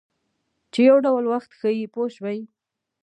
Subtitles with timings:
[0.71, 2.39] چې یو ډول وخت ښیي پوه شوې!.